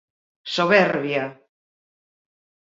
[0.53, 1.27] Soberbia.